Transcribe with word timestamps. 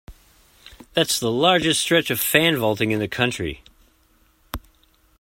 That's 0.95 1.19
the 1.19 1.29
largest 1.29 1.79
stretch 1.79 2.09
of 2.09 2.19
fan 2.19 2.57
vaulting 2.57 2.89
in 2.89 2.97
the 2.97 3.07
country. 3.07 3.61